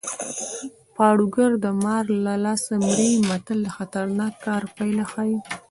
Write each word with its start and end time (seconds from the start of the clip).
پاړوګر 0.95 1.51
د 1.63 1.65
مار 1.83 2.05
له 2.25 2.33
لاسه 2.45 2.73
مري 2.85 3.11
متل 3.29 3.59
د 3.65 3.69
خطرناک 3.77 4.33
کار 4.45 4.63
پایله 4.75 5.05
ښيي 5.11 5.37